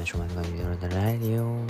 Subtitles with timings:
[0.00, 1.66] めしょうがないのでラジオうん。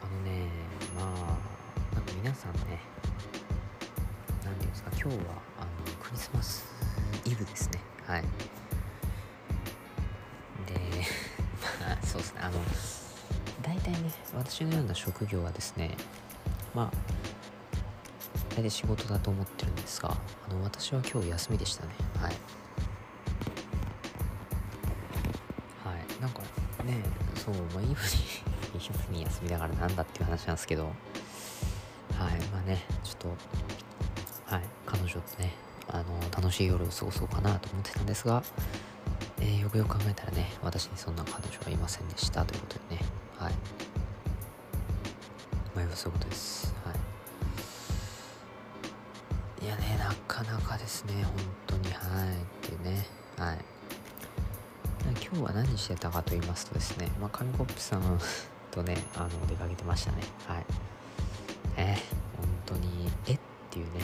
[0.00, 0.48] あのね
[0.96, 1.04] まあ
[1.94, 2.80] なんか皆さんね
[4.44, 5.22] 何ていうんですか今日は
[5.58, 6.64] あのクリスマス
[7.26, 7.80] イブですね。
[8.06, 8.22] はい。
[8.22, 8.26] で
[11.86, 12.40] まあそうですね。
[12.42, 12.58] あの
[13.62, 15.98] 大体ね私のような職業はですね
[16.74, 16.90] まあ
[18.56, 20.16] 大体仕事だと思ってるんですが
[20.48, 21.92] あの私は今日休みでしたね。
[22.22, 22.59] はい。
[26.82, 27.02] ね
[27.34, 27.94] そうまあイブに
[28.74, 30.92] イブに休みだからなんだっていう話なんですけど。
[32.20, 33.28] はいまあねちょっと
[34.44, 35.54] はい彼女とね
[35.88, 38.42] あの楽しい夜を過ごそうかなと思ってたんですが
[39.38, 43.02] えー、よくよく考えたらね私にそんな彼女はいませんでしたということでね
[43.38, 43.54] はい。
[45.74, 46.74] まあそういうことです。
[46.84, 46.92] は
[49.62, 49.64] い。
[49.64, 51.34] いやねなかなかですね本
[51.66, 51.90] 当に。
[51.94, 52.28] はい。
[52.34, 53.06] ってね。
[53.38, 53.58] はい。
[55.12, 58.20] 今日は何してたかと言いますとですねまあ紙コップさん
[58.70, 60.22] とねあの出かけてましたね。
[60.46, 60.64] はい。
[61.76, 61.96] えー、
[62.36, 63.32] 本当にえ？
[63.34, 63.38] っ
[63.70, 64.00] ていうね。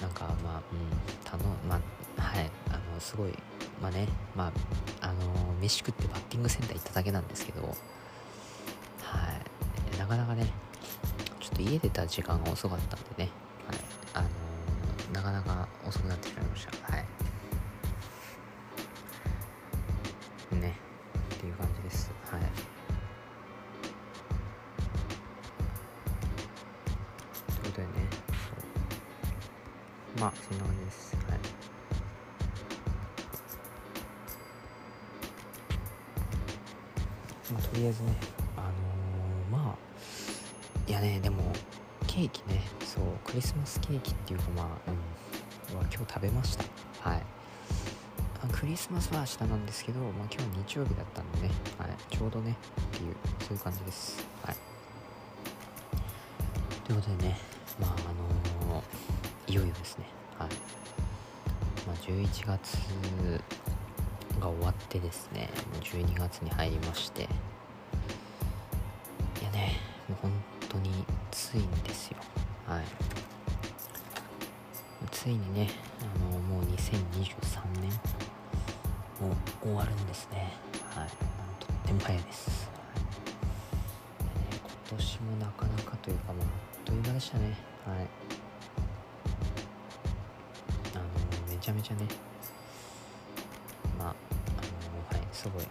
[0.00, 1.80] なんかまあうんたのま
[2.18, 2.50] あはい。
[2.68, 3.32] あのすごい
[3.80, 4.52] まあねま
[5.00, 5.14] ああの
[5.60, 7.74] 飯食ってバッティングセンター行っただけなんですけどは
[9.94, 9.98] い。
[9.98, 10.52] なかなかね
[11.40, 13.30] ちょっと家出た時間が遅かったんでね。
[13.66, 13.78] はい。
[14.14, 14.28] あの
[15.12, 16.92] なかなか遅くなってしまいました。
[16.92, 17.13] はい。
[37.74, 38.12] とりあえずね
[38.56, 38.60] あ
[39.52, 41.42] のー、まあいやねでも
[42.06, 45.24] ケーキねそうクリスマスケーキっていうかまあうん
[45.76, 46.64] は今日食べました。
[47.00, 47.22] はい。
[48.52, 52.56] クリスマスは明日なんですけど、まあ、今日日曜日だったんでね、はい、ちょうどね
[52.94, 54.24] っていうそういう感じです。
[54.42, 54.56] はい。
[56.84, 57.38] ということでね
[57.80, 60.04] まああのー、いよいよですね。
[60.38, 60.48] はい。
[61.86, 62.78] まあ11月
[64.40, 67.28] が終わってですねもう12月に入りまして
[71.56, 72.18] いにですよ。
[72.66, 72.84] はい。
[75.10, 75.70] ついにね
[76.00, 76.04] あ
[76.34, 77.90] のもう2023年。
[79.20, 80.52] もう終わるんですね。
[80.94, 81.08] はい。
[81.08, 82.76] とっても早いです、は
[84.22, 84.24] い。
[84.26, 86.50] ね、今年もなかなかというかまああっ
[86.84, 87.56] という間でしたね。
[87.86, 88.08] はい。
[90.94, 91.04] あの
[91.48, 92.06] めちゃめちゃね
[93.98, 95.64] まあ、あのはい、すごい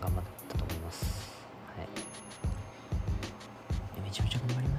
[0.00, 0.37] 頑張った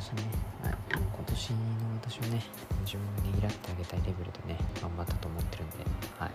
[0.09, 0.23] したね。
[0.63, 0.73] はい。
[0.89, 1.57] 今年の
[2.01, 2.43] 私をね、
[2.85, 5.77] 自分をねぎらってあげたいレベルでね、頑張ったと思ってるんで、
[6.17, 6.31] はい。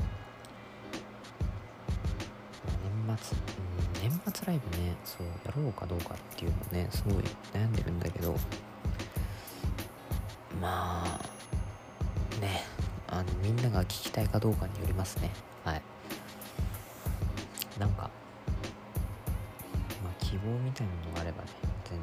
[3.06, 3.38] 年末、
[4.06, 8.36] うん、年末ライブね、そう、やろうかどうかっていうのね、すごい悩んでるんだけど、
[10.60, 11.20] まあ、
[12.40, 12.64] ね、
[13.08, 15.30] あのみんなが聞きたいかどうかによりますね。
[15.64, 15.82] はい。
[17.78, 18.08] なんか、
[20.34, 21.50] 希望みたいなのがあればね、
[21.84, 21.96] 全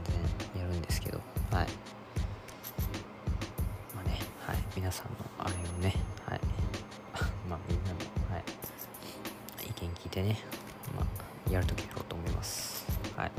[0.56, 1.18] 然やるんですけど、
[1.52, 1.68] はい。
[3.94, 6.40] まあね、はい、皆さんのあれをね、はい。
[7.50, 7.98] まあ、みんなの、
[8.34, 8.44] はい、
[9.68, 10.40] 意見聞いてね、
[10.96, 12.86] まあ、やるときやろうと思います。
[13.18, 13.32] はい。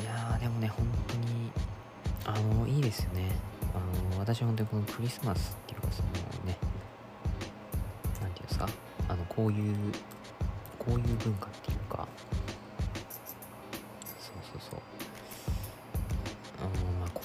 [0.00, 1.52] いやでもね、本当に、
[2.24, 3.32] あの、いいですよね。
[3.74, 6.08] あの、私は本当にこのクリスマスっていうか、その
[6.46, 6.56] ね、
[8.22, 8.66] なんていうんですか、
[9.08, 9.92] あのこういう
[10.86, 11.48] こういう文化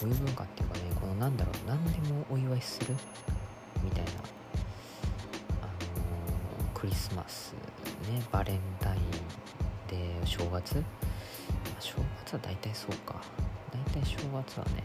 [0.01, 2.95] こういう文化っていうかねこのなんだろう何でもお祝いする？
[3.83, 4.11] みたいな。
[5.61, 7.53] あのー、クリスマス
[8.09, 9.01] ねバレンタイン
[9.87, 10.83] で正月、
[11.79, 11.93] 正
[12.25, 13.21] 月は大体そうか。
[13.71, 14.83] 大体正月はね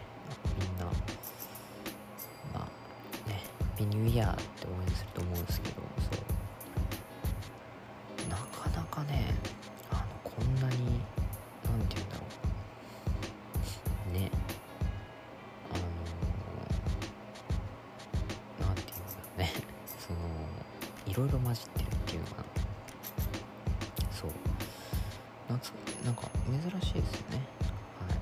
[0.60, 0.84] みんな
[2.52, 2.66] まあ
[3.26, 3.40] ね
[3.78, 6.10] ビニューイヤーって応援すると思うんですけどそ
[8.26, 8.28] う。
[8.28, 8.36] な
[8.84, 9.55] かねあの
[21.16, 22.36] ろいろ混じってるっていうのか。
[22.36, 22.44] な
[24.12, 24.30] そう。
[25.48, 25.70] なんつ
[26.04, 27.36] なんか珍しいですよね。
[28.00, 28.18] はい。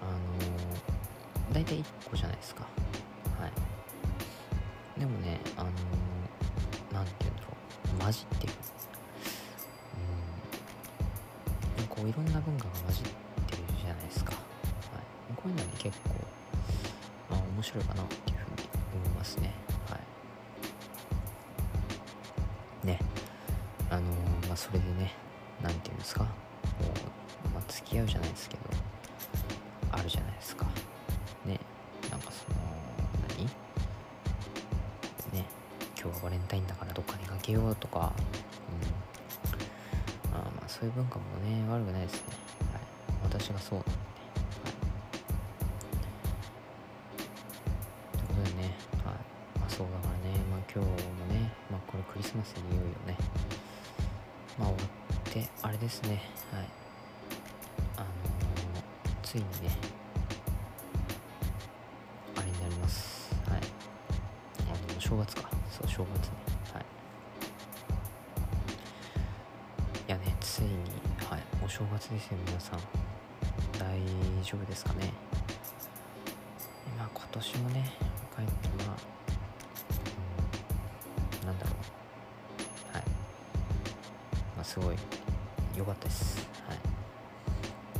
[0.00, 2.62] あの大体1個じゃないですか。
[3.38, 5.00] はい。
[5.00, 5.70] でもねあの
[6.92, 7.48] 何て言うんだろ
[7.98, 8.00] う。
[8.00, 8.52] 混じってる。
[11.78, 11.86] うん。
[11.88, 14.42] こういろんな文化が混じってるじゃないですか、はい、
[15.36, 16.10] こういうのはね結構
[17.30, 19.73] まあ面白いかなっていうふうに思いますね。
[22.84, 22.98] ね
[23.90, 25.12] あのー、まあそれでね
[25.62, 26.28] 何て言うんですかこ
[27.46, 28.62] う、まあ、付き合うじゃないですけど
[29.92, 30.66] あるじゃないですか。
[31.46, 31.60] ね
[32.10, 32.56] なんかその
[33.28, 33.44] 何？
[35.38, 35.44] ね
[36.00, 38.12] 今日はバレンタインだからどっか出かけようとか
[40.26, 40.32] うん。
[40.32, 42.34] まあまあそういう文化もね悪くないですね。
[42.72, 42.82] はい。
[43.22, 43.90] 私がそうなんで。
[43.92, 43.96] は
[47.14, 48.18] い。
[48.18, 49.14] ということでねはい。
[49.60, 50.94] まあそうだからねまあ今日も
[51.32, 53.16] ねまあこれクリスマスにいよいよね
[54.58, 54.82] まあ終わ
[55.28, 56.22] ってあれですね
[56.52, 56.68] はい。
[57.96, 59.76] あのー、ついにね
[62.36, 63.34] あれになります。
[63.48, 63.60] はい。
[63.60, 65.50] あの正月か。
[65.70, 66.32] そう正月ね。
[66.72, 66.84] はい。
[70.08, 70.70] いやねついに
[71.28, 71.42] はい。
[71.64, 72.80] お正月ですよ皆さん。
[73.78, 73.98] 大
[74.42, 75.12] 丈夫ですかね。
[76.98, 77.92] まあ今年もね
[78.36, 78.96] 帰ってまあ、
[84.64, 84.96] すごい。
[85.76, 86.48] 良かったです。
[86.66, 86.78] はい。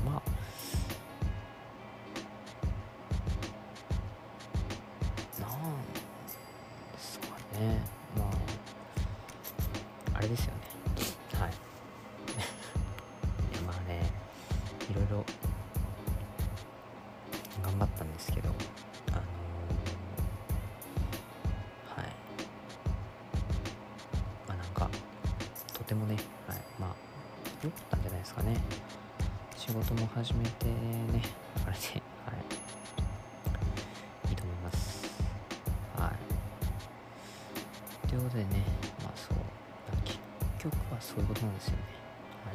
[0.04, 0.22] まあ。
[5.40, 5.82] なん
[6.92, 7.26] ですか
[7.60, 7.82] ね。
[8.16, 10.18] まあ。
[10.18, 10.60] あれですよね。
[11.38, 11.50] はい。
[13.52, 14.10] いやまあね。
[14.90, 15.24] いろいろ
[17.62, 18.48] 頑張ったんですけど。
[29.84, 30.72] 事も始めてね。
[31.66, 31.82] あれで
[32.24, 32.36] はい。
[34.30, 35.04] いいと思います。
[35.98, 36.10] は
[38.04, 38.08] い。
[38.08, 38.62] ということでね
[39.02, 39.36] まあそう
[40.02, 40.18] 結
[40.58, 41.78] 局はそういうことなんですよね。
[42.46, 42.54] はい。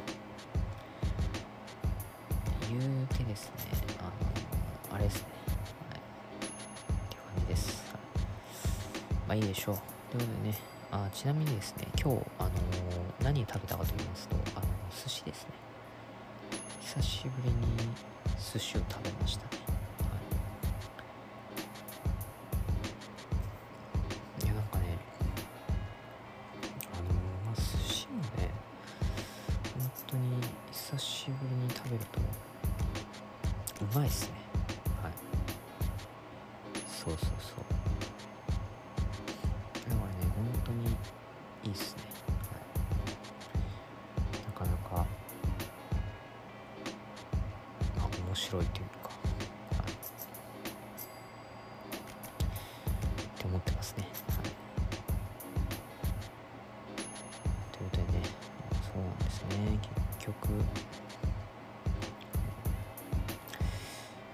[2.68, 3.52] 言うてですね
[4.00, 4.10] あ
[4.90, 5.28] のあれですね。
[5.90, 5.98] はい。
[5.98, 6.00] っ
[7.08, 7.82] ていう感じです、い、
[9.28, 9.78] まあいいでしょう。
[10.10, 10.58] ということでね
[10.90, 12.50] あちなみにですね今日あの
[13.22, 15.50] 何食べたかと言いますとあの寿司ですね。
[16.92, 17.54] 久しぶりに
[18.52, 19.44] 寿司を食べました。
[19.44, 19.50] ね、
[20.00, 20.08] は
[24.42, 24.98] い、いやなんかね
[26.92, 27.04] あの
[27.46, 27.62] まあ寿
[27.94, 28.50] 司もね
[29.78, 30.40] 本当に
[30.72, 32.18] 久しぶりに食べると
[33.84, 34.32] うまいっすね。
[35.00, 35.12] はい。
[36.88, 37.39] そうそう。
[48.50, 49.14] 白いというか、は
[49.88, 49.94] い、っ
[53.38, 54.10] て思ってますね、はい、
[57.78, 58.24] ということでね
[58.92, 59.46] そうなんですね。
[60.18, 60.48] 結局。
[60.50, 60.56] ま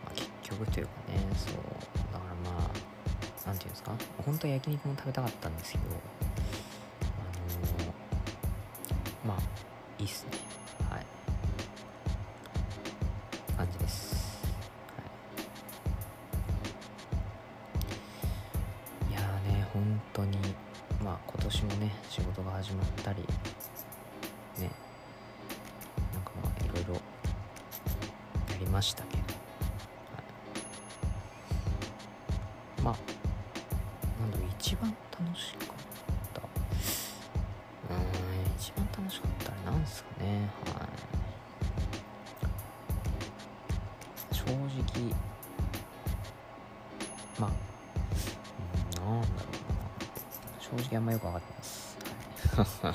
[0.06, 1.52] あ結局というかねそう。
[2.10, 2.60] だからまあ
[3.46, 3.92] なんていうんですか？
[4.24, 5.88] 本当は焼肉も食べたかったんですけどあ
[9.26, 9.38] のー、まあ
[9.98, 10.30] いいっすね。
[21.46, 23.20] 年もね仕事が始まったり
[24.58, 24.68] ね
[26.12, 27.00] なんかまあいろいろや
[28.58, 29.28] りましたけど、は
[32.78, 32.94] い、まあ
[34.20, 35.66] なんだろう一番楽しかっ
[36.34, 36.42] た。
[37.94, 38.02] うん
[38.58, 40.50] 一番楽しかったあれなんですかね。
[40.64, 40.82] は
[44.32, 44.34] い。
[44.34, 45.14] 正直
[50.76, 51.96] 正直あんまよく分かってないです、
[52.86, 52.94] はい、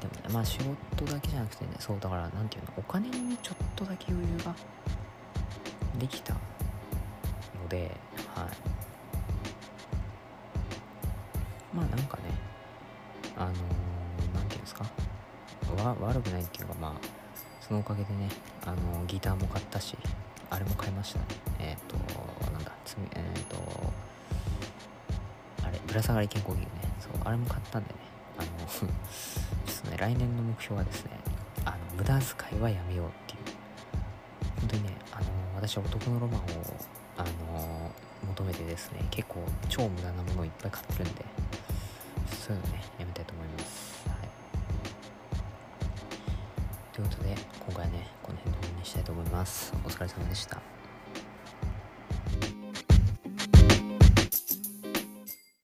[0.00, 4.54] でもねまあ仕事だけじゃなくてねそうだからなんていうのお金にちょっとだけ余裕が
[5.98, 6.40] できたの
[7.68, 7.90] で
[8.34, 8.46] はい。
[11.74, 12.22] まあなんかね
[13.36, 14.84] あのー、なんていうんですか？
[15.84, 16.92] わ悪くないっていうかまあ
[17.60, 18.28] そのおかげでね
[18.64, 19.96] あのーギターも買ったし
[20.50, 21.24] あれも買いましたね。
[21.58, 21.96] えっ、と
[22.52, 22.72] なんだ
[23.14, 23.56] えっ、と
[25.68, 26.70] あれぶら下がり健康器具ね。
[26.98, 27.94] そうあれも買ったんでね。
[28.38, 31.10] あの ちょっとね来年の目標はですね
[31.64, 33.38] あの無駄遣いはやめようっていう。
[34.60, 36.44] 本当にねあの私は男のロマンを
[37.18, 37.90] あの
[38.28, 41.24] 求めてですね結構超無駄なものをいっぱい買ってるんで
[42.30, 44.08] そういうのねやめたいと思います。
[44.08, 44.18] はい。
[46.92, 47.34] ということで
[47.66, 49.72] 今回はねこの辺で終わりにしたいと思います。
[49.84, 50.77] お疲れ様でした。